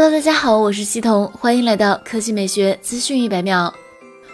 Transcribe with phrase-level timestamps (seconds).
[0.00, 3.74] Hello，大家好，我是西彤，欢迎来到科技美学资讯一百秒。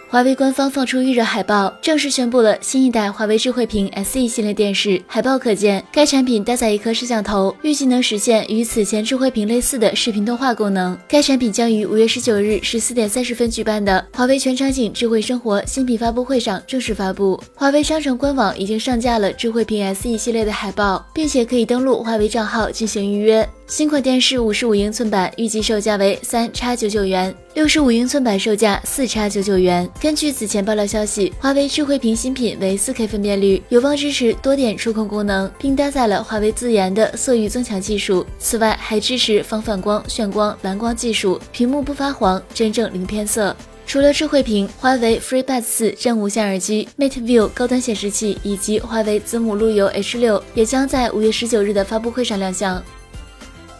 [0.07, 5.01] 华为官方放出预热海报，正式宣布了新一代华为智慧屏 SE 系列电视。
[5.07, 10.95] 海报可见，该产品搭载一颗摄像头，预计能实现与此前智慧屏类似的视频通话功能。
[11.07, 17.41] 该产品将于五月十九日十四点三十分举办的华为全场景智慧生活新品发布会上正式发布。
[17.55, 23.49] 华为商城官网已经上架了智慧屏 SE 系列的海报，并且可以登录华为账号进行预约。
[23.67, 29.89] 新款电视五十五英寸版预计售价为三叉九九元，六十五英寸版售价四叉九九元。
[29.99, 38.23] 根据此前爆料消息，华为智慧屏新品为四 K 分辨率，有望支持多点触控功能，并搭载了华为自研的色域增强技术。
[38.37, 43.55] 此外，还支持防反光、炫光、蓝光技术，屏幕不发黄，真正零偏色。
[43.87, 52.81] 除了智慧屏，华为 FreeBuds 四真无线耳机、Mate View 高端显示器以及华为子母路由 H 六也将在五月十九日的发布会上亮相。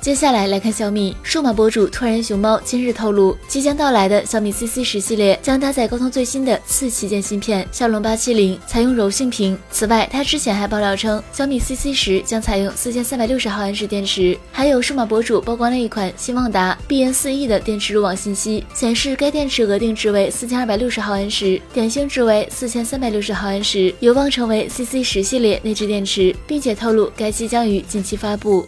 [0.06, 9.58] 接下来来看小米数码博主突然熊猫今日透露，即将到来的小米 CC 十系列将搭载高通最新的次旗舰芯片骁龙八七零，采用柔性屏。
[9.72, 14.38] 此外，他之前还爆料称，小米 CC 十将采用四千三百六十毫安时电池。
[14.52, 28.68] 还有数码博主曝光了一款新旺达 BN 四 E 的电池入网信息，显示该电池额定值为四千二百六十毫安时，点星值为四千三百六十毫安时，有望成为 CC 十系列内置电池，并且透露该机将于近期发布。